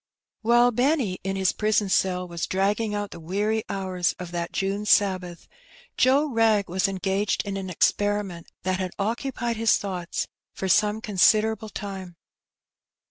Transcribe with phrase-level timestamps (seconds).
[0.41, 4.87] While Benny in his prison cell was dragging out the weary hours of that June
[4.87, 5.47] Sabbath,
[5.95, 11.17] Joe Wrag was engaged in an experiment that had occupied his thoughts for some con
[11.17, 12.15] siderable time.